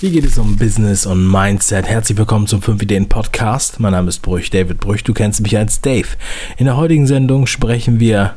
Hier 0.00 0.12
geht 0.12 0.24
es 0.24 0.38
um 0.38 0.56
Business 0.56 1.04
und 1.04 1.30
Mindset. 1.30 1.84
Herzlich 1.84 2.16
willkommen 2.16 2.46
zum 2.46 2.62
5 2.62 2.80
Ideen 2.80 3.06
Podcast. 3.10 3.80
Mein 3.80 3.92
Name 3.92 4.08
ist 4.08 4.20
Brüch, 4.20 4.48
David 4.48 4.80
Brüch. 4.80 5.04
Du 5.04 5.12
kennst 5.12 5.42
mich 5.42 5.58
als 5.58 5.82
Dave. 5.82 6.06
In 6.56 6.64
der 6.64 6.78
heutigen 6.78 7.06
Sendung 7.06 7.46
sprechen 7.46 8.00
wir, 8.00 8.34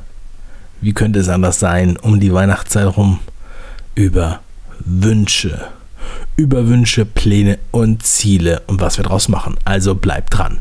wie 0.82 0.92
könnte 0.92 1.20
es 1.20 1.30
anders 1.30 1.62
sein, 1.62 1.96
um 1.96 2.20
die 2.20 2.34
Weihnachtszeit 2.34 2.98
rum 2.98 3.20
über 3.96 4.42
Wünsche. 4.80 5.70
Über 6.36 6.68
Wünsche, 6.68 7.06
Pläne 7.06 7.60
und 7.72 8.04
Ziele 8.04 8.62
und 8.68 8.82
was 8.82 8.98
wir 8.98 9.06
daraus 9.06 9.30
machen. 9.30 9.56
Also 9.64 9.96
bleib 9.96 10.32
dran. 10.32 10.58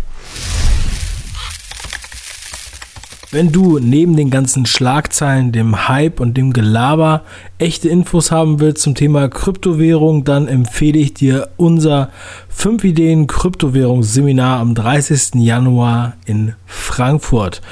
Wenn 3.35 3.51
du 3.51 3.79
neben 3.79 4.15
den 4.15 4.29
ganzen 4.29 4.67
Schlagzeilen, 4.67 5.53
dem 5.53 5.89
Hype 5.89 6.21
und 6.21 6.37
dem 6.37 6.53
Gelaber 6.53 7.23
echte 7.57 7.89
Infos 7.89 8.31
haben 8.31 8.61
willst 8.61 8.83
zum 8.83 8.95
Thema 8.95 9.29
Kryptowährung, 9.29 10.25
dann 10.25 10.49
empfehle 10.49 10.99
ich 10.99 11.15
dir 11.15 11.49
unser 11.57 12.11
5 12.51 12.85
Ideen 12.85 13.27
Kryptowährungsseminar 13.27 14.61
am 14.61 14.75
30. 14.75 15.37
Januar 15.37 16.13
in 16.27 16.53
Frankfurt. 16.67 17.63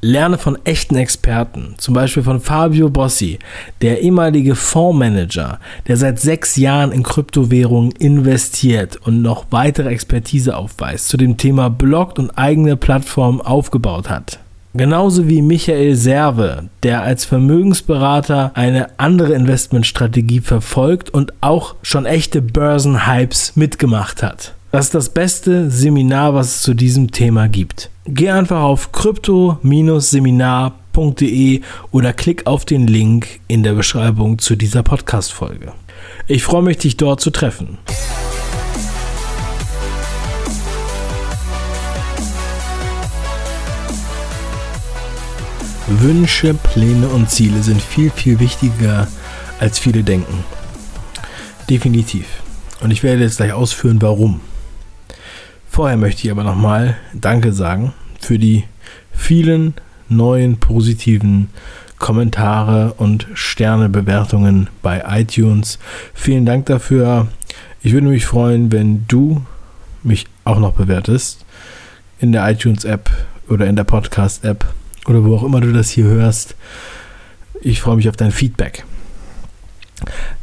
Lerne 0.00 0.36
von 0.36 0.58
echten 0.64 0.96
Experten, 0.96 1.76
zum 1.78 1.94
Beispiel 1.94 2.24
von 2.24 2.40
Fabio 2.40 2.90
Bossi, 2.90 3.38
der 3.82 4.02
ehemalige 4.02 4.56
Fondsmanager, 4.56 5.60
der 5.86 5.96
seit 5.96 6.18
sechs 6.18 6.56
Jahren 6.56 6.90
in 6.90 7.04
Kryptowährungen 7.04 7.92
investiert 7.92 8.96
und 8.96 9.22
noch 9.22 9.46
weitere 9.50 9.90
Expertise 9.90 10.56
aufweist, 10.56 11.08
zu 11.08 11.16
dem 11.16 11.36
Thema 11.36 11.70
Blog 11.70 12.18
und 12.18 12.36
eigene 12.36 12.76
Plattformen 12.76 13.40
aufgebaut 13.40 14.10
hat. 14.10 14.40
Genauso 14.76 15.28
wie 15.28 15.40
Michael 15.40 15.94
Serve, 15.94 16.68
der 16.82 17.02
als 17.02 17.24
Vermögensberater 17.24 18.50
eine 18.54 18.98
andere 18.98 19.34
Investmentstrategie 19.34 20.40
verfolgt 20.40 21.10
und 21.10 21.32
auch 21.40 21.76
schon 21.82 22.06
echte 22.06 22.42
Börsenhypes 22.42 23.54
mitgemacht 23.54 24.24
hat. 24.24 24.56
Das 24.72 24.86
ist 24.86 24.94
das 24.96 25.10
beste 25.10 25.70
Seminar, 25.70 26.34
was 26.34 26.56
es 26.56 26.62
zu 26.62 26.74
diesem 26.74 27.12
Thema 27.12 27.46
gibt. 27.46 27.88
Geh 28.04 28.30
einfach 28.30 28.62
auf 28.62 28.90
krypto-seminar.de 28.90 31.60
oder 31.92 32.12
klick 32.12 32.48
auf 32.48 32.64
den 32.64 32.88
Link 32.88 33.38
in 33.46 33.62
der 33.62 33.74
Beschreibung 33.74 34.40
zu 34.40 34.56
dieser 34.56 34.82
Podcast-Folge. 34.82 35.72
Ich 36.26 36.42
freue 36.42 36.62
mich, 36.62 36.78
dich 36.78 36.96
dort 36.96 37.20
zu 37.20 37.30
treffen. 37.30 37.78
Wünsche, 45.86 46.54
Pläne 46.54 47.08
und 47.08 47.30
Ziele 47.30 47.62
sind 47.62 47.80
viel, 47.80 48.10
viel 48.10 48.40
wichtiger, 48.40 49.06
als 49.60 49.78
viele 49.78 50.02
denken. 50.02 50.44
Definitiv. 51.68 52.26
Und 52.80 52.90
ich 52.90 53.02
werde 53.02 53.22
jetzt 53.22 53.36
gleich 53.36 53.52
ausführen, 53.52 54.00
warum. 54.00 54.40
Vorher 55.68 55.96
möchte 55.96 56.24
ich 56.24 56.30
aber 56.30 56.44
nochmal 56.44 56.96
Danke 57.12 57.52
sagen 57.52 57.92
für 58.20 58.38
die 58.38 58.64
vielen 59.12 59.74
neuen 60.08 60.58
positiven 60.58 61.50
Kommentare 61.98 62.94
und 62.96 63.26
Sternebewertungen 63.34 64.68
bei 64.82 65.02
iTunes. 65.06 65.78
Vielen 66.12 66.46
Dank 66.46 66.66
dafür. 66.66 67.28
Ich 67.82 67.92
würde 67.92 68.06
mich 68.06 68.26
freuen, 68.26 68.72
wenn 68.72 69.04
du 69.08 69.44
mich 70.02 70.26
auch 70.44 70.58
noch 70.58 70.72
bewertest 70.72 71.44
in 72.18 72.32
der 72.32 72.48
iTunes-App 72.50 73.10
oder 73.48 73.66
in 73.66 73.76
der 73.76 73.84
Podcast-App 73.84 74.64
oder 75.06 75.24
wo 75.24 75.36
auch 75.36 75.44
immer 75.44 75.60
du 75.60 75.72
das 75.72 75.90
hier 75.90 76.04
hörst. 76.04 76.54
Ich 77.60 77.80
freue 77.80 77.96
mich 77.96 78.08
auf 78.08 78.16
dein 78.16 78.32
Feedback. 78.32 78.84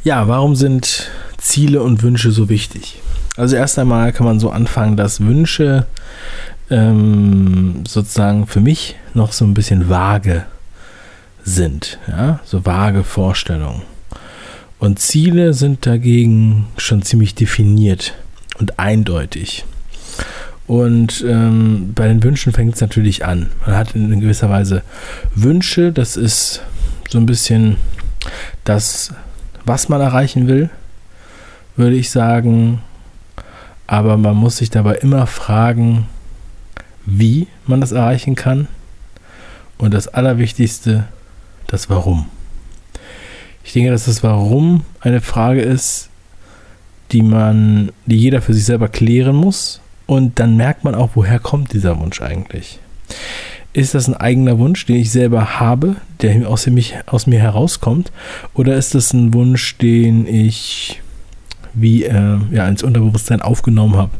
Ja, 0.04 0.28
warum 0.28 0.56
sind 0.56 1.10
Ziele 1.38 1.82
und 1.82 2.02
Wünsche 2.02 2.32
so 2.32 2.48
wichtig? 2.48 3.00
Also 3.36 3.56
erst 3.56 3.78
einmal 3.78 4.12
kann 4.12 4.26
man 4.26 4.40
so 4.40 4.50
anfangen, 4.50 4.96
dass 4.96 5.20
Wünsche 5.20 5.86
ähm, 6.70 7.84
sozusagen 7.86 8.46
für 8.46 8.60
mich 8.60 8.96
noch 9.14 9.32
so 9.32 9.44
ein 9.44 9.54
bisschen 9.54 9.88
vage 9.88 10.44
sind, 11.44 11.98
ja, 12.08 12.40
so 12.44 12.64
vage 12.64 13.04
Vorstellungen. 13.04 13.82
Und 14.78 14.98
Ziele 14.98 15.54
sind 15.54 15.86
dagegen 15.86 16.66
schon 16.76 17.02
ziemlich 17.02 17.34
definiert 17.34 18.14
und 18.58 18.78
eindeutig. 18.78 19.64
Und 20.66 21.24
ähm, 21.26 21.92
bei 21.94 22.06
den 22.08 22.22
Wünschen 22.22 22.52
fängt 22.52 22.74
es 22.74 22.80
natürlich 22.80 23.24
an. 23.24 23.50
Man 23.66 23.76
hat 23.76 23.94
in 23.94 24.20
gewisser 24.20 24.48
Weise 24.48 24.82
Wünsche, 25.34 25.92
das 25.92 26.16
ist 26.16 26.62
so 27.08 27.18
ein 27.18 27.26
bisschen 27.26 27.76
das, 28.64 29.12
was 29.64 29.88
man 29.88 30.00
erreichen 30.00 30.46
will, 30.46 30.70
würde 31.76 31.96
ich 31.96 32.10
sagen. 32.10 32.80
Aber 33.86 34.16
man 34.16 34.36
muss 34.36 34.58
sich 34.58 34.70
dabei 34.70 34.94
immer 34.96 35.26
fragen, 35.26 36.06
wie 37.04 37.48
man 37.66 37.80
das 37.80 37.92
erreichen 37.92 38.36
kann. 38.36 38.68
Und 39.78 39.92
das 39.92 40.08
Allerwichtigste, 40.08 41.04
das 41.66 41.90
Warum. 41.90 42.26
Ich 43.64 43.72
denke, 43.72 43.90
dass 43.90 44.04
das 44.04 44.22
Warum 44.22 44.84
eine 45.00 45.20
Frage 45.20 45.60
ist, 45.60 46.08
die 47.10 47.22
man, 47.22 47.90
die 48.06 48.16
jeder 48.16 48.40
für 48.40 48.54
sich 48.54 48.64
selber 48.64 48.88
klären 48.88 49.36
muss 49.36 49.81
und 50.06 50.38
dann 50.38 50.56
merkt 50.56 50.84
man 50.84 50.94
auch, 50.94 51.10
woher 51.14 51.38
kommt 51.38 51.72
dieser 51.72 51.98
Wunsch 51.98 52.20
eigentlich. 52.20 52.78
Ist 53.74 53.94
das 53.94 54.06
ein 54.06 54.16
eigener 54.16 54.58
Wunsch, 54.58 54.84
den 54.84 54.96
ich 54.96 55.10
selber 55.10 55.58
habe, 55.58 55.96
der 56.20 56.46
aus, 56.48 56.66
mich, 56.66 56.94
aus 57.06 57.26
mir 57.26 57.40
herauskommt? 57.40 58.12
Oder 58.52 58.76
ist 58.76 58.94
das 58.94 59.14
ein 59.14 59.32
Wunsch, 59.32 59.78
den 59.78 60.26
ich 60.26 61.00
wie 61.72 62.04
äh, 62.04 62.38
ja, 62.50 62.68
ins 62.68 62.82
Unterbewusstsein 62.82 63.40
aufgenommen 63.40 63.96
habe? 63.96 64.10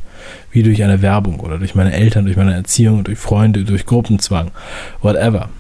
Wie 0.53 0.63
durch 0.63 0.83
eine 0.83 1.03
Werbung 1.03 1.41
oder 1.41 1.59
durch 1.59 1.75
meine 1.75 1.93
Eltern, 1.93 2.25
durch 2.25 2.37
meine 2.37 2.55
Erziehung, 2.55 3.05
durch 3.05 3.19
Freunde, 3.19 3.65
durch 3.65 3.85
Gruppenzwang, 3.85 4.53
whatever. 5.03 5.51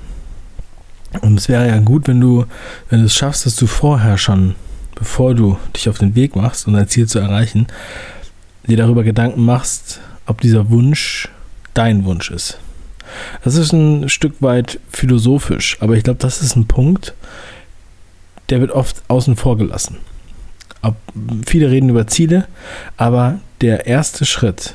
Und 1.21 1.39
es 1.39 1.50
wäre 1.50 1.69
ja 1.69 1.78
gut, 1.78 2.09
wenn 2.09 2.21
du, 2.21 2.47
wenn 2.89 3.00
du 3.00 3.06
es 3.06 3.15
schaffst, 3.15 3.44
dass 3.44 3.56
du 3.56 3.66
vorher 3.66 4.16
schon, 4.16 4.54
bevor 4.94 5.34
du 5.34 5.59
dich 5.77 5.91
auf 5.91 5.99
den 5.99 6.15
Weg 6.15 6.34
machst, 6.34 6.66
um 6.66 6.72
dein 6.72 6.89
Ziel 6.89 7.06
zu 7.06 7.19
erreichen, 7.19 7.66
dir 8.66 8.78
darüber 8.78 9.03
Gedanken 9.03 9.44
machst, 9.44 10.00
ob 10.27 10.41
dieser 10.41 10.71
Wunsch 10.71 11.28
dein 11.75 12.05
Wunsch 12.05 12.31
ist. 12.31 12.59
Das 13.44 13.56
ist 13.56 13.72
ein 13.72 14.09
Stück 14.09 14.41
weit 14.41 14.78
philosophisch, 14.91 15.77
aber 15.81 15.97
ich 15.97 16.05
glaube, 16.05 16.19
das 16.21 16.43
ist 16.43 16.56
ein 16.56 16.66
Punkt, 16.66 17.15
der 18.49 18.60
wird 18.60 18.71
oft 18.71 19.03
außen 19.09 19.37
vor 19.37 19.56
gelassen. 19.56 19.99
Ob, 20.83 20.97
viele 21.47 21.71
reden 21.71 21.88
über 21.88 22.06
Ziele, 22.06 22.47
aber 22.97 23.41
der 23.60 23.87
erste 23.87 24.25
Schritt, 24.25 24.75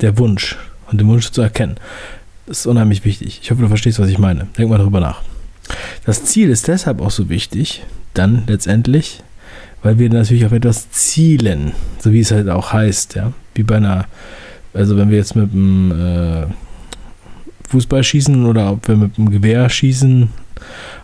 der 0.00 0.18
Wunsch 0.18 0.56
und 0.90 1.00
den 1.00 1.08
Wunsch 1.08 1.30
zu 1.30 1.42
erkennen, 1.42 1.76
ist 2.46 2.66
unheimlich 2.66 3.04
wichtig. 3.04 3.40
Ich 3.42 3.50
hoffe, 3.50 3.62
du 3.62 3.68
verstehst, 3.68 3.98
was 3.98 4.08
ich 4.08 4.18
meine. 4.18 4.48
Denk 4.56 4.70
mal 4.70 4.78
darüber 4.78 5.00
nach. 5.00 5.22
Das 6.04 6.24
Ziel 6.24 6.50
ist 6.50 6.68
deshalb 6.68 7.00
auch 7.00 7.10
so 7.10 7.28
wichtig, 7.28 7.82
dann 8.14 8.44
letztendlich, 8.46 9.22
weil 9.82 9.98
wir 9.98 10.10
natürlich 10.10 10.44
auf 10.44 10.52
etwas 10.52 10.90
zielen, 10.90 11.72
so 11.98 12.12
wie 12.12 12.20
es 12.20 12.30
halt 12.30 12.48
auch 12.48 12.72
heißt, 12.72 13.14
ja, 13.14 13.32
wie 13.54 13.62
bei 13.62 13.76
einer 13.76 14.06
also 14.74 14.96
wenn 14.96 15.10
wir 15.10 15.18
jetzt 15.18 15.36
mit 15.36 15.52
dem 15.52 15.92
äh, 15.92 16.46
Fußball 17.68 18.02
schießen 18.02 18.46
oder 18.46 18.72
ob 18.72 18.88
wir 18.88 18.96
mit 18.96 19.16
dem 19.16 19.30
Gewehr 19.30 19.68
schießen 19.68 20.28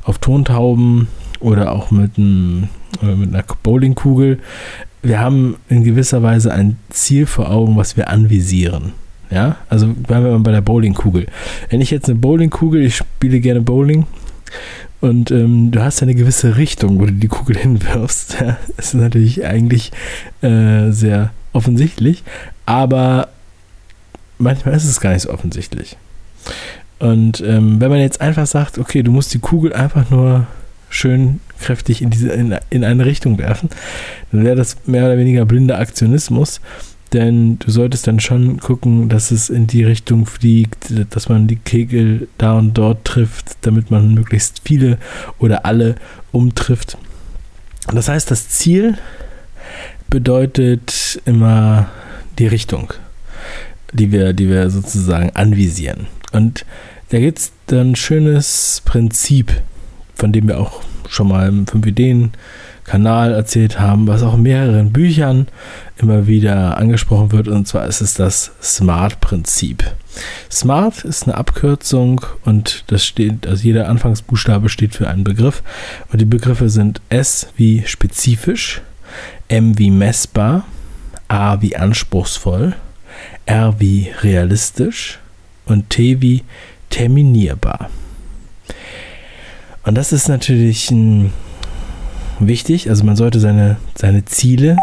auf 0.04 0.18
Tontauben 0.18 1.08
oder 1.40 1.72
auch 1.72 1.90
mit, 1.90 2.18
einem, 2.18 2.68
äh, 3.02 3.14
mit 3.14 3.34
einer 3.34 3.44
Bowlingkugel, 3.62 4.38
wir 5.02 5.20
haben 5.20 5.56
in 5.68 5.84
gewisser 5.84 6.22
Weise 6.22 6.52
ein 6.52 6.76
Ziel 6.90 7.26
vor 7.26 7.50
Augen, 7.50 7.76
was 7.76 7.96
wir 7.96 8.08
anvisieren. 8.08 8.92
Ja, 9.30 9.56
also 9.68 9.88
bleiben 9.88 10.24
wir 10.24 10.32
mal 10.32 10.40
bei 10.40 10.52
der 10.52 10.62
Bowlingkugel. 10.62 11.26
Wenn 11.68 11.80
ich 11.80 11.90
jetzt 11.90 12.08
eine 12.08 12.18
Bowlingkugel, 12.18 12.82
ich 12.82 12.96
spiele 12.96 13.40
gerne 13.40 13.60
Bowling 13.60 14.06
und 15.00 15.30
ähm, 15.30 15.70
du 15.70 15.82
hast 15.82 16.02
eine 16.02 16.14
gewisse 16.14 16.56
Richtung, 16.56 16.98
wo 16.98 17.06
du 17.06 17.12
die 17.12 17.28
Kugel 17.28 17.56
hinwirfst. 17.58 18.38
Ja, 18.40 18.56
das 18.76 18.86
ist 18.86 18.94
natürlich 18.94 19.44
eigentlich 19.44 19.92
äh, 20.40 20.90
sehr 20.90 21.30
offensichtlich, 21.52 22.24
aber 22.66 23.28
manchmal 24.38 24.74
ist 24.74 24.84
es 24.84 25.00
gar 25.00 25.12
nicht 25.12 25.22
so 25.22 25.30
offensichtlich. 25.30 25.96
Und 26.98 27.40
ähm, 27.40 27.80
wenn 27.80 27.90
man 27.90 28.00
jetzt 28.00 28.20
einfach 28.20 28.46
sagt, 28.46 28.78
okay, 28.78 29.02
du 29.02 29.12
musst 29.12 29.32
die 29.34 29.38
Kugel 29.38 29.72
einfach 29.72 30.10
nur 30.10 30.46
schön 30.90 31.40
kräftig 31.60 32.02
in, 32.02 32.10
diese, 32.10 32.28
in, 32.30 32.56
in 32.70 32.84
eine 32.84 33.04
Richtung 33.04 33.38
werfen, 33.38 33.68
dann 34.32 34.44
wäre 34.44 34.56
das 34.56 34.76
mehr 34.86 35.04
oder 35.04 35.18
weniger 35.18 35.44
blinder 35.44 35.78
Aktionismus. 35.78 36.60
Denn 37.12 37.58
du 37.58 37.70
solltest 37.70 38.06
dann 38.06 38.20
schon 38.20 38.60
gucken, 38.60 39.08
dass 39.08 39.30
es 39.30 39.48
in 39.48 39.66
die 39.66 39.82
Richtung 39.82 40.26
fliegt, 40.26 40.92
dass 41.10 41.28
man 41.28 41.46
die 41.46 41.56
Kegel 41.56 42.28
da 42.36 42.58
und 42.58 42.74
dort 42.74 43.04
trifft, 43.06 43.56
damit 43.62 43.90
man 43.90 44.12
möglichst 44.12 44.60
viele 44.64 44.98
oder 45.38 45.64
alle 45.64 45.94
umtrifft. 46.32 46.98
Das 47.90 48.08
heißt, 48.08 48.30
das 48.30 48.50
Ziel 48.50 48.98
bedeutet 50.10 51.22
immer 51.24 51.88
die 52.38 52.46
Richtung 52.46 52.92
die 53.92 54.12
wir, 54.12 54.32
die 54.32 54.48
wir 54.48 54.70
sozusagen 54.70 55.30
anvisieren. 55.34 56.06
Und 56.32 56.64
da 57.10 57.18
gibt 57.18 57.38
es 57.38 57.52
ein 57.70 57.96
schönes 57.96 58.82
Prinzip, 58.84 59.52
von 60.14 60.32
dem 60.32 60.48
wir 60.48 60.58
auch 60.60 60.82
schon 61.08 61.28
mal 61.28 61.48
im 61.48 61.66
5 61.66 61.86
Ideen 61.86 62.32
Kanal 62.84 63.32
erzählt 63.32 63.78
haben, 63.78 64.06
was 64.06 64.22
auch 64.22 64.34
in 64.34 64.42
mehreren 64.42 64.92
Büchern 64.92 65.46
immer 65.98 66.26
wieder 66.26 66.78
angesprochen 66.78 67.32
wird. 67.32 67.46
Und 67.46 67.68
zwar 67.68 67.86
ist 67.86 68.00
es 68.00 68.14
das 68.14 68.52
SMART-Prinzip. 68.62 69.84
SMART 70.50 71.04
ist 71.04 71.24
eine 71.24 71.36
Abkürzung 71.36 72.22
und 72.44 72.84
das 72.88 73.04
steht, 73.04 73.46
also 73.46 73.62
jeder 73.62 73.88
Anfangsbuchstabe 73.88 74.70
steht 74.70 74.94
für 74.94 75.08
einen 75.08 75.22
Begriff. 75.22 75.62
Und 76.10 76.20
die 76.20 76.26
Begriffe 76.26 76.70
sind 76.70 77.00
S 77.10 77.48
wie 77.56 77.84
spezifisch, 77.86 78.80
M 79.48 79.78
wie 79.78 79.90
messbar, 79.90 80.64
A 81.28 81.60
wie 81.60 81.76
anspruchsvoll, 81.76 82.74
R 83.46 83.74
wie 83.78 84.10
realistisch 84.22 85.18
und 85.66 85.90
T 85.90 86.20
wie 86.20 86.44
terminierbar. 86.90 87.90
Und 89.84 89.94
das 89.94 90.12
ist 90.12 90.28
natürlich 90.28 90.90
ein, 90.90 91.32
wichtig. 92.40 92.88
Also 92.90 93.04
man 93.04 93.16
sollte 93.16 93.40
seine, 93.40 93.76
seine 93.94 94.24
Ziele. 94.24 94.76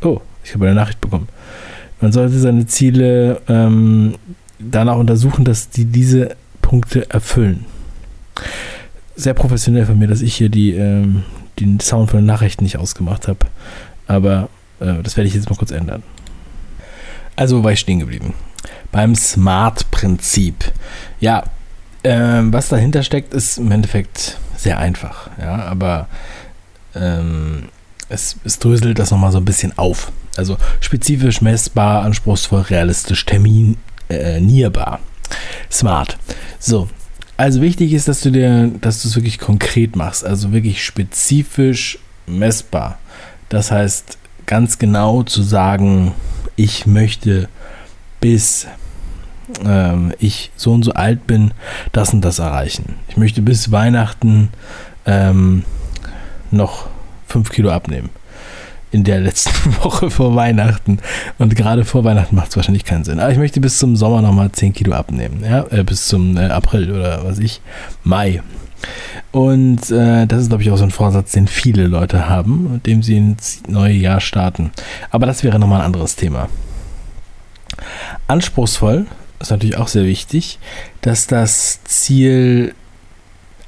Oh, 0.00 0.20
ich 0.44 0.54
habe 0.54 0.66
eine 0.66 0.74
Nachricht 0.74 1.00
bekommen. 1.00 1.28
Man 2.00 2.12
sollte 2.12 2.38
seine 2.38 2.66
Ziele 2.66 3.40
ähm, 3.48 4.14
danach 4.58 4.96
untersuchen, 4.96 5.44
dass 5.44 5.70
die 5.70 5.84
diese 5.84 6.36
Punkte 6.60 7.08
erfüllen. 7.10 7.64
Sehr 9.14 9.34
professionell 9.34 9.86
von 9.86 9.98
mir, 9.98 10.08
dass 10.08 10.22
ich 10.22 10.34
hier 10.34 10.48
die, 10.48 10.72
ähm, 10.72 11.22
den 11.60 11.80
Sound 11.80 12.10
von 12.10 12.20
den 12.20 12.26
Nachrichten 12.26 12.64
nicht 12.64 12.78
ausgemacht 12.78 13.28
habe. 13.28 13.40
Aber 14.06 14.48
äh, 14.80 15.02
das 15.02 15.16
werde 15.16 15.28
ich 15.28 15.34
jetzt 15.34 15.48
mal 15.48 15.56
kurz 15.56 15.70
ändern. 15.70 16.02
Also 17.36 17.64
war 17.64 17.72
ich 17.72 17.80
stehen 17.80 18.00
geblieben? 18.00 18.34
Beim 18.90 19.14
Smart-Prinzip. 19.14 20.72
Ja, 21.20 21.44
ähm, 22.04 22.52
was 22.52 22.68
dahinter 22.68 23.02
steckt, 23.02 23.32
ist 23.34 23.58
im 23.58 23.70
Endeffekt 23.70 24.38
sehr 24.56 24.78
einfach. 24.78 25.30
Ja, 25.40 25.64
aber 25.64 26.08
ähm, 26.94 27.68
es, 28.08 28.36
es 28.44 28.58
dröselt 28.58 28.98
das 28.98 29.10
nochmal 29.10 29.32
so 29.32 29.38
ein 29.38 29.44
bisschen 29.44 29.76
auf. 29.78 30.12
Also 30.36 30.56
spezifisch, 30.80 31.40
messbar, 31.40 32.02
anspruchsvoll, 32.02 32.62
realistisch, 32.62 33.24
terminierbar. 33.24 35.00
Smart. 35.70 36.18
So. 36.58 36.88
Also 37.36 37.60
wichtig 37.62 37.92
ist, 37.92 38.08
dass 38.08 38.20
du 38.20 38.30
dir, 38.30 38.70
dass 38.80 39.02
du 39.02 39.08
es 39.08 39.16
wirklich 39.16 39.38
konkret 39.38 39.96
machst, 39.96 40.24
also 40.24 40.52
wirklich 40.52 40.84
spezifisch 40.84 41.98
messbar. 42.26 42.98
Das 43.48 43.70
heißt, 43.70 44.18
ganz 44.46 44.78
genau 44.78 45.22
zu 45.22 45.42
sagen, 45.42 46.12
ich 46.56 46.86
möchte 46.86 47.48
bis 48.20 48.66
ähm, 49.64 50.12
ich 50.18 50.50
so 50.56 50.72
und 50.72 50.84
so 50.84 50.92
alt 50.92 51.26
bin, 51.26 51.52
das 51.92 52.12
und 52.12 52.22
das 52.22 52.38
erreichen. 52.38 52.96
Ich 53.08 53.16
möchte 53.16 53.42
bis 53.42 53.72
Weihnachten 53.72 54.50
ähm, 55.06 55.64
noch 56.50 56.86
5 57.28 57.50
Kilo 57.50 57.70
abnehmen. 57.70 58.10
In 58.90 59.04
der 59.04 59.20
letzten 59.20 59.76
Woche 59.82 60.10
vor 60.10 60.36
Weihnachten. 60.36 60.98
Und 61.38 61.56
gerade 61.56 61.84
vor 61.84 62.04
Weihnachten 62.04 62.36
macht 62.36 62.50
es 62.50 62.56
wahrscheinlich 62.56 62.84
keinen 62.84 63.04
Sinn. 63.04 63.20
Aber 63.20 63.32
ich 63.32 63.38
möchte 63.38 63.60
bis 63.60 63.78
zum 63.78 63.96
Sommer 63.96 64.22
nochmal 64.22 64.52
10 64.52 64.74
Kilo 64.74 64.92
abnehmen. 64.92 65.42
Ja? 65.44 65.66
Äh, 65.70 65.84
bis 65.84 66.06
zum 66.06 66.36
äh, 66.36 66.46
April 66.46 66.92
oder 66.92 67.24
was 67.24 67.38
ich, 67.38 67.60
Mai. 68.04 68.42
Und 69.30 69.90
äh, 69.90 70.26
das 70.26 70.42
ist, 70.42 70.48
glaube 70.48 70.62
ich, 70.62 70.70
auch 70.70 70.76
so 70.76 70.84
ein 70.84 70.90
Vorsatz, 70.90 71.32
den 71.32 71.46
viele 71.46 71.86
Leute 71.86 72.28
haben, 72.28 72.74
mit 72.74 72.86
dem 72.86 73.02
sie 73.02 73.16
ins 73.16 73.62
neue 73.66 73.94
Jahr 73.94 74.20
starten. 74.20 74.72
Aber 75.10 75.26
das 75.26 75.42
wäre 75.42 75.58
nochmal 75.58 75.80
ein 75.80 75.86
anderes 75.86 76.16
Thema. 76.16 76.48
Anspruchsvoll 78.28 79.06
ist 79.40 79.50
natürlich 79.50 79.76
auch 79.76 79.88
sehr 79.88 80.04
wichtig, 80.04 80.58
dass 81.00 81.26
das 81.26 81.82
Ziel 81.84 82.74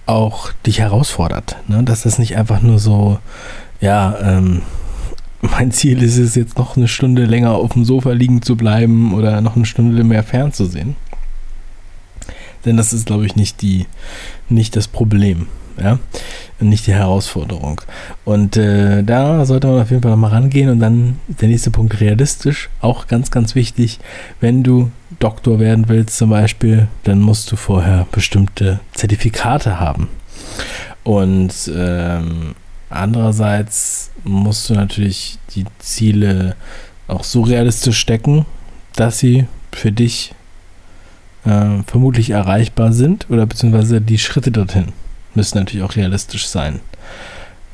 auch 0.06 0.52
dich 0.66 0.80
herausfordert. 0.80 1.56
Ne? 1.66 1.82
Dass 1.82 2.02
das 2.02 2.18
nicht 2.18 2.36
einfach 2.36 2.60
nur 2.60 2.78
so, 2.78 3.18
ja, 3.80 4.16
ähm, 4.20 4.62
mein 5.40 5.72
Ziel 5.72 6.02
ist 6.02 6.18
es 6.18 6.34
jetzt 6.34 6.58
noch 6.58 6.76
eine 6.76 6.88
Stunde 6.88 7.24
länger 7.24 7.52
auf 7.52 7.72
dem 7.72 7.84
Sofa 7.84 8.12
liegen 8.12 8.42
zu 8.42 8.56
bleiben 8.56 9.14
oder 9.14 9.40
noch 9.40 9.56
eine 9.56 9.66
Stunde 9.66 10.04
mehr 10.04 10.22
fernzusehen. 10.22 10.96
Denn 12.64 12.76
das 12.76 12.92
ist, 12.92 13.06
glaube 13.06 13.26
ich, 13.26 13.36
nicht, 13.36 13.62
die, 13.62 13.86
nicht 14.48 14.76
das 14.76 14.88
Problem 14.88 15.48
ja, 15.78 15.98
nicht 16.60 16.86
die 16.86 16.94
Herausforderung. 16.94 17.80
Und 18.24 18.56
äh, 18.56 19.02
da 19.02 19.44
sollte 19.44 19.66
man 19.66 19.82
auf 19.82 19.90
jeden 19.90 20.02
Fall 20.02 20.12
nochmal 20.12 20.30
rangehen 20.30 20.70
und 20.70 20.80
dann 20.80 21.18
der 21.26 21.48
nächste 21.48 21.70
Punkt 21.70 22.00
realistisch, 22.00 22.70
auch 22.80 23.06
ganz, 23.06 23.30
ganz 23.30 23.54
wichtig, 23.54 23.98
wenn 24.40 24.62
du 24.62 24.90
Doktor 25.18 25.60
werden 25.60 25.88
willst 25.88 26.16
zum 26.16 26.30
Beispiel, 26.30 26.88
dann 27.04 27.20
musst 27.20 27.50
du 27.52 27.56
vorher 27.56 28.06
bestimmte 28.10 28.80
Zertifikate 28.94 29.78
haben. 29.78 30.08
Und 31.02 31.52
ähm, 31.74 32.54
andererseits 32.90 34.10
musst 34.24 34.70
du 34.70 34.74
natürlich 34.74 35.38
die 35.54 35.64
Ziele 35.78 36.56
auch 37.06 37.24
so 37.24 37.42
realistisch 37.42 37.98
stecken, 37.98 38.46
dass 38.96 39.18
sie 39.18 39.46
für 39.72 39.92
dich 39.92 40.34
äh, 41.44 41.82
vermutlich 41.86 42.30
erreichbar 42.30 42.92
sind 42.92 43.26
oder 43.30 43.46
beziehungsweise 43.46 44.00
die 44.00 44.18
Schritte 44.18 44.50
dorthin 44.50 44.92
müssen 45.34 45.58
natürlich 45.58 45.84
auch 45.84 45.96
realistisch 45.96 46.46
sein. 46.46 46.80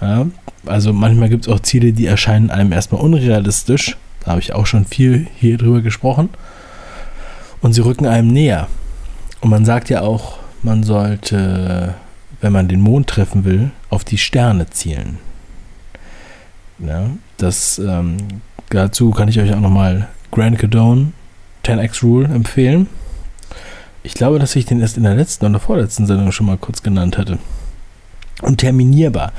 Ja, 0.01 0.27
also 0.67 0.93
manchmal 0.93 1.29
gibt 1.29 1.47
es 1.47 1.53
auch 1.53 1.61
Ziele, 1.61 1.93
die 1.93 2.07
erscheinen 2.07 2.51
einem 2.51 2.73
erstmal 2.73 3.03
unrealistisch. 3.03 3.97
Da 4.25 4.33
habe 4.33 4.41
ich 4.41 4.53
auch 4.55 4.67
schon 4.67 4.85
viel 4.87 5.27
hier 5.37 5.59
drüber 5.59 5.83
gesprochen. 5.83 6.31
Und 7.61 7.75
sie 7.75 7.83
rücken 7.83 8.07
einem 8.07 8.29
näher. 8.29 8.69
Und 9.41 9.51
man 9.51 9.65
sagt 9.65 9.91
ja 9.91 10.01
auch, 10.01 10.39
man 10.63 10.83
sollte, 10.83 11.95
wenn 12.41 12.53
man 12.53 12.69
den 12.69 12.81
Mond 12.81 13.09
treffen 13.09 13.45
will, 13.45 13.71
auf 13.91 14.05
die 14.05 14.19
Sterne 14.19 14.69
zielen. 14.71 15.19
Ja, 16.79 17.11
das, 17.37 17.79
ähm, 17.79 18.17
dazu 18.71 19.11
kann 19.11 19.29
ich 19.29 19.39
euch 19.39 19.53
auch 19.53 19.61
nochmal 19.61 20.09
Grand 20.31 20.59
Cadone 20.59 21.13
10x 21.65 22.03
Rule 22.03 22.27
empfehlen. 22.27 22.87
Ich 24.03 24.15
glaube, 24.15 24.39
dass 24.39 24.57
ich 24.57 24.65
den 24.65 24.81
erst 24.81 24.97
in 24.97 25.03
der 25.03 25.15
letzten 25.15 25.47
oder 25.47 25.61
vorletzten 25.61 26.07
Sendung 26.07 26.33
schon 26.33 26.47
mal 26.47 26.57
kurz 26.57 26.83
genannt 26.83 27.19
hatte. 27.19 27.39
Und 28.43 28.59
terminierbar. 28.59 29.33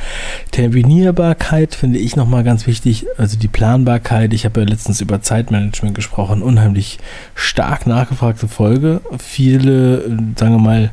Terminierbarkeit 0.51 1.73
finde 1.73 1.97
ich 1.97 2.15
nochmal 2.15 2.43
ganz 2.43 2.67
wichtig. 2.67 3.07
Also 3.17 3.37
die 3.37 3.47
Planbarkeit. 3.47 4.31
Ich 4.33 4.45
habe 4.45 4.61
ja 4.61 4.67
letztens 4.67 5.01
über 5.01 5.21
Zeitmanagement 5.21 5.95
gesprochen. 5.95 6.43
Unheimlich 6.43 6.99
stark 7.33 7.87
nachgefragte 7.87 8.47
Folge. 8.47 9.01
Viele, 9.17 10.01
sagen 10.37 10.53
wir 10.53 10.59
mal, 10.59 10.91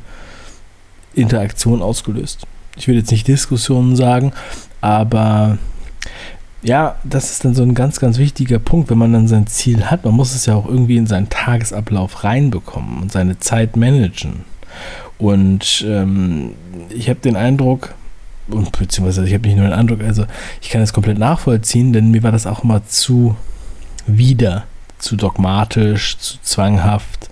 Interaktionen 1.14 1.82
ausgelöst. 1.82 2.46
Ich 2.76 2.88
will 2.88 2.96
jetzt 2.96 3.10
nicht 3.10 3.28
Diskussionen 3.28 3.96
sagen, 3.96 4.32
aber 4.80 5.58
ja, 6.62 6.96
das 7.04 7.30
ist 7.30 7.44
dann 7.44 7.54
so 7.54 7.62
ein 7.62 7.74
ganz, 7.74 8.00
ganz 8.00 8.18
wichtiger 8.18 8.58
Punkt, 8.58 8.90
wenn 8.90 8.98
man 8.98 9.12
dann 9.12 9.28
sein 9.28 9.46
Ziel 9.46 9.84
hat. 9.84 10.04
Man 10.04 10.14
muss 10.14 10.34
es 10.34 10.46
ja 10.46 10.54
auch 10.54 10.66
irgendwie 10.66 10.96
in 10.96 11.06
seinen 11.06 11.28
Tagesablauf 11.28 12.24
reinbekommen 12.24 12.98
und 13.00 13.12
seine 13.12 13.38
Zeit 13.38 13.76
managen. 13.76 14.44
Und 15.18 15.84
ähm, 15.86 16.52
ich 16.90 17.08
habe 17.08 17.20
den 17.20 17.36
Eindruck, 17.36 17.94
und 18.48 18.76
beziehungsweise 18.76 19.26
ich 19.26 19.34
habe 19.34 19.46
nicht 19.46 19.56
nur 19.56 19.66
den 19.66 19.74
Eindruck, 19.74 20.02
also 20.02 20.24
ich 20.60 20.70
kann 20.70 20.80
es 20.80 20.92
komplett 20.92 21.18
nachvollziehen, 21.18 21.92
denn 21.92 22.10
mir 22.10 22.22
war 22.22 22.32
das 22.32 22.46
auch 22.46 22.64
immer 22.64 22.84
zu 22.86 23.36
wieder, 24.06 24.64
zu 24.98 25.16
dogmatisch, 25.16 26.18
zu 26.18 26.38
zwanghaft, 26.42 27.30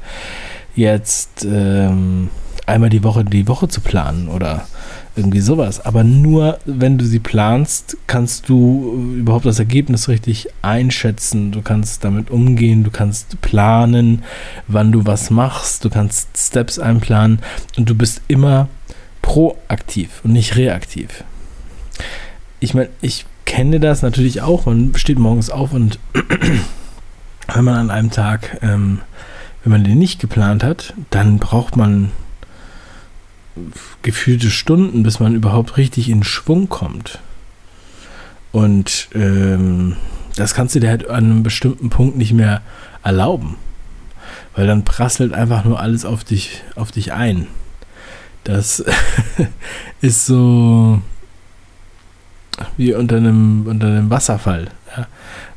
jetzt 0.75 1.45
ähm, 1.45 2.31
einmal 2.67 2.91
die 2.91 3.05
Woche 3.05 3.25
die 3.25 3.49
Woche 3.49 3.69
zu 3.69 3.81
planen 3.81 4.29
oder 4.29 4.67
irgendwie 5.15 5.41
sowas. 5.41 5.81
Aber 5.81 6.05
nur 6.05 6.59
wenn 6.67 6.99
du 6.99 7.05
sie 7.05 7.21
planst, 7.21 7.97
kannst 8.07 8.49
du 8.49 9.15
überhaupt 9.17 9.47
das 9.47 9.59
Ergebnis 9.59 10.09
richtig 10.09 10.49
einschätzen. 10.63 11.53
Du 11.53 11.63
kannst 11.63 12.05
damit 12.05 12.31
umgehen, 12.31 12.85
du 12.85 12.91
kannst 12.91 13.41
planen, 13.41 14.23
wann 14.67 14.93
du 14.93 15.07
was 15.07 15.31
machst, 15.31 15.85
du 15.85 15.91
kannst 15.91 16.37
Steps 16.37 16.79
einplanen 16.79 17.39
und 17.77 17.89
du 17.89 17.95
bist 17.95 18.21
immer 18.29 18.69
proaktiv 19.23 20.21
und 20.23 20.33
nicht 20.33 20.57
reaktiv. 20.57 21.25
Ich 22.61 22.75
meine, 22.75 22.91
ich 23.01 23.27
kenne 23.45 23.81
das 23.81 24.03
natürlich 24.03 24.43
auch. 24.43 24.67
Man 24.67 24.93
steht 24.97 25.19
morgens 25.19 25.51
auf 25.51 25.73
und 25.73 25.99
wenn 27.55 27.65
man 27.65 27.75
an 27.77 27.91
einem 27.91 28.11
Tag, 28.11 28.59
ähm, 28.63 29.01
wenn 29.63 29.73
man 29.73 29.85
den 29.85 29.99
nicht 29.99 30.21
geplant 30.21 30.63
hat, 30.63 30.95
dann 31.11 31.39
braucht 31.39 31.77
man 31.77 32.11
gefühlte 34.03 34.51
Stunden, 34.51 35.03
bis 35.03 35.21
man 35.21 35.35
überhaupt 35.35 35.77
richtig 35.77 36.09
in 36.09 36.25
Schwung 36.25 36.69
kommt. 36.69 37.21
Und 38.53 39.09
ähm, 39.15 39.97
das 40.37 40.55
kannst 40.55 40.75
du 40.75 40.81
dir 40.81 40.91
halt 40.91 41.09
an 41.09 41.25
einem 41.25 41.43
bestimmten 41.43 41.91
Punkt 41.91 42.17
nicht 42.17 42.33
mehr 42.33 42.63
erlauben. 43.03 43.57
Weil 44.55 44.67
dann 44.67 44.85
prasselt 44.85 45.33
einfach 45.33 45.65
nur 45.65 45.81
alles 45.81 46.05
auf 46.05 46.25
dich, 46.25 46.63
auf 46.75 46.91
dich 46.91 47.13
ein. 47.13 47.47
Das 48.45 48.85
ist 50.01 50.27
so 50.27 51.03
wie 52.77 52.95
unter 52.95 53.17
einem, 53.17 53.67
unter 53.67 53.89
einem 53.89 54.11
Wasserfall. 54.11 54.69
Ja? 54.97 55.07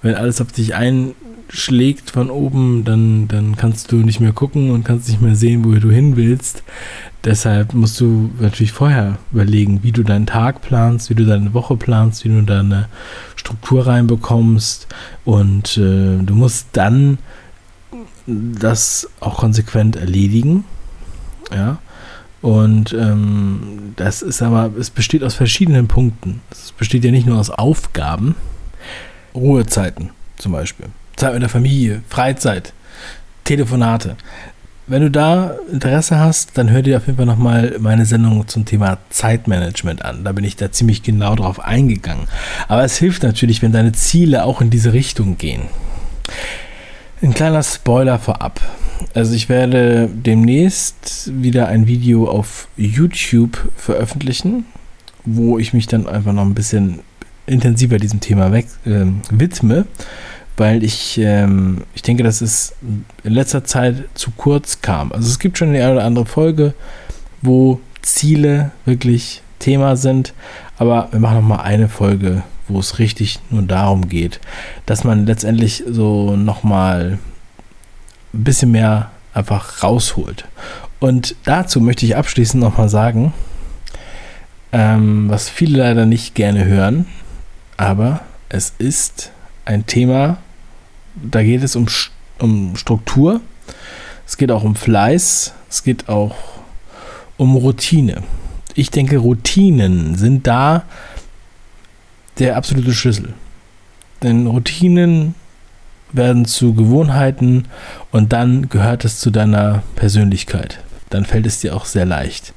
Wenn 0.01 0.15
alles 0.15 0.41
auf 0.41 0.51
dich 0.51 0.75
ein 0.75 1.13
schlägt 1.49 2.11
von 2.11 2.29
oben, 2.29 2.83
dann, 2.85 3.27
dann 3.27 3.55
kannst 3.57 3.91
du 3.91 3.97
nicht 3.97 4.19
mehr 4.19 4.33
gucken 4.33 4.71
und 4.71 4.83
kannst 4.83 5.09
nicht 5.09 5.21
mehr 5.21 5.35
sehen, 5.35 5.65
wo 5.65 5.71
du 5.73 5.89
hin 5.89 6.15
willst. 6.15 6.63
Deshalb 7.23 7.73
musst 7.73 7.99
du 7.99 8.29
natürlich 8.39 8.71
vorher 8.71 9.17
überlegen, 9.31 9.83
wie 9.83 9.91
du 9.91 10.03
deinen 10.03 10.25
Tag 10.25 10.61
planst, 10.61 11.09
wie 11.09 11.15
du 11.15 11.25
deine 11.25 11.53
Woche 11.53 11.75
planst, 11.75 12.23
wie 12.23 12.29
du 12.29 12.41
deine 12.43 12.87
Struktur 13.35 13.87
reinbekommst. 13.87 14.87
Und 15.25 15.77
äh, 15.77 16.17
du 16.23 16.35
musst 16.35 16.67
dann 16.73 17.17
das 18.25 19.09
auch 19.19 19.37
konsequent 19.37 19.95
erledigen. 19.95 20.63
Ja. 21.53 21.79
Und 22.41 22.93
ähm, 22.93 23.93
das 23.97 24.21
ist 24.21 24.41
aber, 24.41 24.71
es 24.79 24.89
besteht 24.89 25.23
aus 25.23 25.35
verschiedenen 25.35 25.87
Punkten. 25.87 26.41
Es 26.51 26.71
besteht 26.71 27.03
ja 27.03 27.11
nicht 27.11 27.27
nur 27.27 27.37
aus 27.37 27.49
Aufgaben, 27.49 28.35
Ruhezeiten 29.35 30.11
zum 30.37 30.53
Beispiel, 30.53 30.85
Zeit 31.19 31.33
mit 31.33 31.41
der 31.41 31.49
Familie, 31.49 32.01
Freizeit, 32.07 32.73
Telefonate. 33.43 34.15
Wenn 34.87 35.01
du 35.03 35.11
da 35.11 35.55
Interesse 35.71 36.17
hast, 36.17 36.57
dann 36.57 36.71
hör 36.71 36.81
dir 36.81 36.97
auf 36.97 37.05
jeden 37.05 37.17
Fall 37.17 37.25
nochmal 37.25 37.75
meine 37.79 38.05
Sendung 38.05 38.47
zum 38.47 38.65
Thema 38.65 38.97
Zeitmanagement 39.09 40.03
an. 40.03 40.23
Da 40.23 40.31
bin 40.31 40.45
ich 40.45 40.55
da 40.55 40.71
ziemlich 40.71 41.03
genau 41.03 41.35
drauf 41.35 41.59
eingegangen. 41.59 42.27
Aber 42.67 42.83
es 42.83 42.97
hilft 42.97 43.21
natürlich, 43.21 43.61
wenn 43.61 43.71
deine 43.71 43.91
Ziele 43.91 44.45
auch 44.45 44.61
in 44.61 44.69
diese 44.69 44.93
Richtung 44.93 45.37
gehen. 45.37 45.63
Ein 47.21 47.33
kleiner 47.33 47.61
Spoiler 47.63 48.17
vorab. 48.17 48.61
Also 49.13 49.33
ich 49.33 49.49
werde 49.49 50.09
demnächst 50.11 51.31
wieder 51.35 51.67
ein 51.67 51.85
Video 51.85 52.29
auf 52.29 52.69
YouTube 52.77 53.71
veröffentlichen, 53.75 54.65
wo 55.25 55.59
ich 55.59 55.73
mich 55.73 55.85
dann 55.85 56.07
einfach 56.07 56.33
noch 56.33 56.45
ein 56.45 56.55
bisschen 56.55 57.01
intensiver 57.45 57.97
diesem 57.97 58.21
Thema 58.21 58.51
weg, 58.51 58.67
äh, 58.85 59.05
widme, 59.29 59.85
weil 60.59 60.83
ich, 60.83 61.17
ähm, 61.17 61.85
ich 61.95 62.01
denke, 62.01 62.23
dass 62.23 62.41
es 62.41 62.75
in 63.23 63.33
letzter 63.33 63.63
Zeit 63.63 64.03
zu 64.13 64.31
kurz 64.31 64.81
kam. 64.81 65.11
Also 65.13 65.29
es 65.29 65.39
gibt 65.39 65.57
schon 65.57 65.69
eine 65.69 65.91
oder 65.91 66.03
andere 66.03 66.25
Folge, 66.25 66.73
wo 67.41 67.79
Ziele 68.01 68.71
wirklich 68.85 69.41
Thema 69.59 69.95
sind, 69.95 70.33
aber 70.77 71.07
wir 71.11 71.19
machen 71.19 71.37
noch 71.37 71.47
mal 71.47 71.61
eine 71.61 71.87
Folge, 71.87 72.43
wo 72.67 72.79
es 72.79 72.99
richtig 72.99 73.39
nur 73.49 73.61
darum 73.61 74.09
geht, 74.09 74.41
dass 74.85 75.03
man 75.03 75.25
letztendlich 75.25 75.83
so 75.87 76.35
noch 76.35 76.63
mal 76.63 77.19
ein 78.33 78.43
bisschen 78.43 78.71
mehr 78.71 79.11
einfach 79.33 79.81
rausholt. 79.81 80.45
Und 80.99 81.35
dazu 81.45 81.79
möchte 81.79 82.05
ich 82.05 82.17
abschließend 82.17 82.61
noch 82.61 82.77
mal 82.77 82.89
sagen, 82.89 83.33
ähm, 84.73 85.29
was 85.29 85.49
viele 85.49 85.79
leider 85.79 86.05
nicht 86.05 86.35
gerne 86.35 86.65
hören, 86.65 87.05
aber 87.77 88.21
es 88.49 88.73
ist 88.77 89.31
ein 89.65 89.85
Thema, 89.85 90.37
da 91.15 91.43
geht 91.43 91.63
es 91.63 91.75
um, 91.75 91.87
um 92.39 92.75
Struktur, 92.75 93.41
es 94.25 94.37
geht 94.37 94.51
auch 94.51 94.63
um 94.63 94.75
Fleiß, 94.75 95.53
es 95.69 95.83
geht 95.83 96.09
auch 96.09 96.35
um 97.37 97.55
Routine. 97.55 98.23
Ich 98.75 98.91
denke, 98.91 99.17
Routinen 99.17 100.15
sind 100.15 100.45
da 100.47 100.83
der 102.37 102.55
absolute 102.55 102.93
Schlüssel. 102.93 103.33
Denn 104.23 104.47
Routinen 104.47 105.35
werden 106.11 106.45
zu 106.45 106.73
Gewohnheiten 106.73 107.65
und 108.11 108.33
dann 108.33 108.69
gehört 108.69 109.05
es 109.05 109.19
zu 109.19 109.31
deiner 109.31 109.83
Persönlichkeit. 109.95 110.79
Dann 111.09 111.25
fällt 111.25 111.45
es 111.45 111.59
dir 111.59 111.75
auch 111.75 111.85
sehr 111.85 112.05
leicht. 112.05 112.53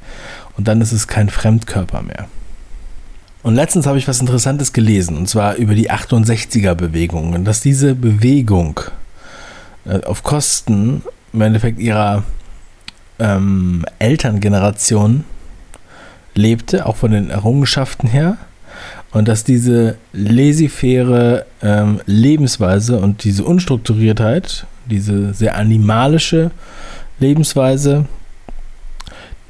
Und 0.57 0.69
dann 0.69 0.81
ist 0.81 0.93
es 0.93 1.07
kein 1.09 1.29
Fremdkörper 1.29 2.03
mehr. 2.03 2.29
Und 3.43 3.57
letztens 3.57 3.87
habe 3.87 3.99
ich 3.99 4.07
was 4.07 4.21
Interessantes 4.21 4.73
gelesen, 4.73 5.17
und 5.17 5.29
zwar 5.29 5.57
über 5.57 5.75
die 5.75 5.91
68er-Bewegung. 5.91 7.33
Und 7.33 7.45
dass 7.45 7.61
diese 7.61 7.95
Bewegung 7.95 8.81
äh, 9.85 10.03
auf 10.05 10.23
Kosten 10.23 11.03
im 11.33 11.41
Endeffekt 11.41 11.81
ihrer 11.81 12.23
ähm, 13.19 13.85
Elterngeneration 13.99 15.25
lebte, 16.35 16.87
auch 16.87 16.97
von 16.97 17.11
den 17.11 17.31
Errungenschaften 17.31 18.09
her. 18.09 18.37
Und 19.11 19.29
dass 19.29 19.45
diese 19.45 19.97
laissez-faire 20.13 21.45
ähm, 21.63 22.01
Lebensweise 22.07 22.99
und 22.99 23.25
diese 23.25 23.45
Unstrukturiertheit, 23.45 24.67
diese 24.87 25.35
sehr 25.35 25.57
animalische 25.57 26.51
Lebensweise, 27.19 28.07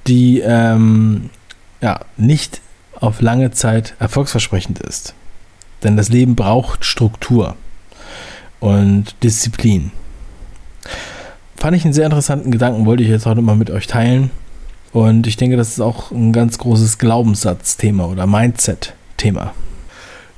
die 0.06 0.40
ähm, 0.40 1.30
ja, 1.80 2.00
nicht 2.16 2.60
auf 3.02 3.20
lange 3.20 3.50
Zeit 3.50 3.94
erfolgsversprechend 3.98 4.78
ist. 4.78 5.14
Denn 5.82 5.96
das 5.96 6.08
Leben 6.08 6.36
braucht 6.36 6.84
Struktur 6.84 7.56
und 8.60 9.16
Disziplin. 9.22 9.90
Fand 11.56 11.76
ich 11.76 11.84
einen 11.84 11.94
sehr 11.94 12.06
interessanten 12.06 12.50
Gedanken, 12.50 12.86
wollte 12.86 13.02
ich 13.02 13.08
jetzt 13.08 13.26
heute 13.26 13.42
mal 13.42 13.56
mit 13.56 13.70
euch 13.70 13.86
teilen. 13.86 14.30
Und 14.92 15.26
ich 15.26 15.36
denke, 15.36 15.56
das 15.56 15.70
ist 15.70 15.80
auch 15.80 16.10
ein 16.10 16.32
ganz 16.32 16.58
großes 16.58 16.98
Glaubenssatzthema 16.98 18.04
oder 18.04 18.26
Mindset-Thema. 18.26 19.54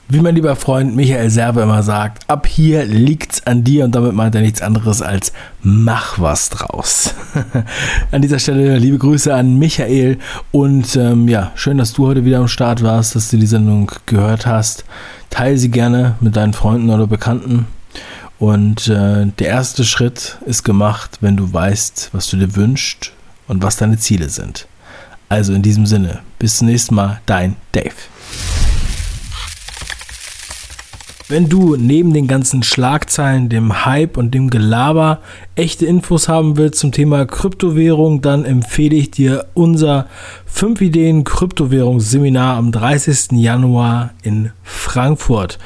Wie 0.07 0.21
mein 0.21 0.35
lieber 0.35 0.55
Freund 0.55 0.95
Michael 0.95 1.31
Serve 1.31 1.63
immer 1.63 1.83
sagt, 1.83 2.29
ab 2.29 2.47
hier 2.47 2.85
liegt's 2.85 3.47
an 3.47 3.65
dir 3.65 3.85
und 3.85 3.95
damit 3.95 4.13
meint 4.13 4.35
er 4.35 4.43
nichts 4.43 4.61
anderes 4.61 5.01
als 5.01 5.33
mach 5.63 6.19
was 6.19 6.51
draus. 6.51 7.15
an 8.11 8.21
dieser 8.21 8.39
Stelle 8.39 8.77
liebe 8.77 8.99
Grüße 8.99 9.35
an 9.35 9.59
Michael 9.59 10.19
und 10.53 10.95
ähm, 10.97 11.27
ja, 11.27 11.53
schön, 11.55 11.79
dass 11.79 11.95
du 11.95 12.07
heute 12.07 12.27
wieder 12.27 12.39
am 12.39 12.49
Start 12.49 12.83
warst, 12.83 13.17
dass 13.17 13.31
du 13.31 13.39
die 13.39 13.47
Sendung 13.47 13.91
gehört 14.05 14.45
hast. 14.45 14.85
Teile 15.31 15.57
sie 15.57 15.71
gerne 15.71 16.17
mit 16.21 16.37
deinen 16.37 16.53
Freunden 16.53 16.91
oder 16.91 17.07
Bekannten. 17.07 17.67
Und 18.39 18.89
äh, 18.89 19.27
der 19.27 19.49
erste 19.49 19.85
Schritt 19.85 20.37
ist 20.45 20.65
gemacht, 20.65 21.19
wenn 21.23 21.39
du 21.39 21.51
weißt, 21.51 22.11
was 22.13 22.29
du 22.29 22.37
dir 22.37 22.55
wünschst 22.57 23.13
und 23.49 23.63
was 23.63 23.77
deine 23.79 23.97
Ziele 23.97 24.29
sind. 24.29 24.67
Also 25.31 25.55
in 25.55 25.63
diesem 25.63 25.87
Sinne, 25.87 26.21
bis 26.39 26.59
zum 26.59 26.67
nächsten 26.69 26.95
Mal, 26.95 27.21
dein 27.25 27.57
Dave. 27.73 27.95
Wenn 31.27 31.49
du 31.49 31.77
neben 31.77 32.13
den 32.13 32.27
ganzen 32.27 32.63
Schlagzeilen, 32.63 33.49
dem 33.49 33.87
Hype 33.87 34.19
und 34.19 34.35
dem 34.35 34.51
Gelaber 34.51 35.21
echte 35.55 35.87
Infos 35.87 36.29
haben 36.29 36.59
willst 36.59 36.81
zum 36.81 36.93
Thema 36.93 37.25
Kryptowährung, 37.25 38.21
dann 38.21 38.45
empfehle 38.45 38.95
ich 38.95 39.11
dir 39.11 39.47
unser 39.55 40.07
5 40.45 40.83
Ideen 40.83 41.25
Kryptowährungsseminar 41.25 42.59
am 42.59 42.73
30. 42.73 43.33
Januar 43.41 44.11
in 44.23 44.53
Frankfurt. 44.63 45.59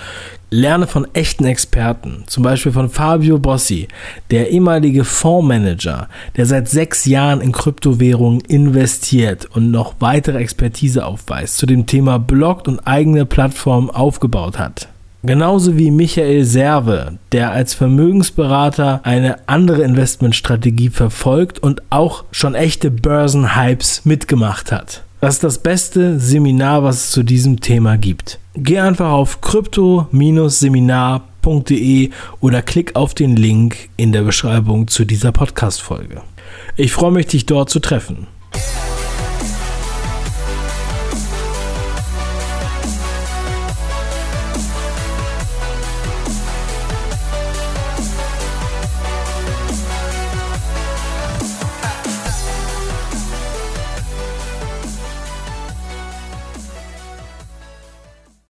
Lerne 0.51 0.87
von 0.87 1.09
echten 1.13 1.45
Experten, 1.45 2.23
zum 2.29 2.45
Beispiel 2.45 2.71
von 2.71 2.89
Fabio 2.89 3.41
Bossi, 3.41 3.89
der 4.31 4.51
ehemalige 4.51 5.03
Fondsmanager, 5.03 6.09
der 6.37 6.47
seit 6.47 6.69
sechs 6.69 7.05
Jahren 7.05 7.41
in 7.41 7.51
Kryptowährungen 7.51 8.43
investiert 8.43 9.47
und 9.47 9.73
noch 9.73 9.97
weitere 9.99 10.39
Expertise 10.39 11.05
aufweist, 11.05 11.59
zu 11.59 11.67
dem 11.67 11.87
Thema 11.87 12.19
Blockt 12.21 12.69
und 12.69 12.87
eigene 12.87 13.27
Plattformen 13.27 13.91
aufgebaut 13.91 14.57
hat. 14.57 14.89
Genauso 15.25 15.77
wie 15.77 15.91
Michael 15.91 16.45
Serve, 16.45 17.19
der 17.33 17.51
als 17.51 17.75
Vermögensberater 17.75 19.01
eine 19.03 19.49
andere 19.49 19.83
Investmentstrategie 19.83 20.91
verfolgt 20.91 21.59
und 21.59 21.83
auch 21.91 22.23
schon 22.31 22.55
echte 22.55 22.93
Börsenhypes 22.93 24.05
mitgemacht 24.05 24.71
hat. 24.71 25.03
Das 25.21 25.35
ist 25.35 25.43
das 25.43 25.59
beste 25.59 26.21
Seminar, 26.21 26.85
was 26.85 27.05
es 27.05 27.11
zu 27.11 27.25
diesem 27.25 27.59
Thema 27.59 27.99
gibt. 27.99 28.39
Geh 28.55 28.79
einfach 28.79 29.11
auf 29.11 29.41
krypto-seminar.de 29.41 32.11
oder 32.41 32.63
klick 32.63 32.95
auf 32.95 33.15
den 33.15 33.35
Link 33.35 33.89
in 33.97 34.13
der 34.13 34.23
Beschreibung 34.23 34.87
zu 34.87 35.05
dieser 35.05 35.33
Podcast-Folge. 35.33 36.23
Ich 36.77 36.93
freue 36.93 37.11
mich, 37.11 37.27
dich 37.27 37.47
dort 37.47 37.71
zu 37.71 37.81
treffen. 37.81 38.29